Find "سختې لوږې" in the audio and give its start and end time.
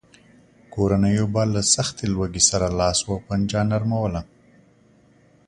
1.73-2.41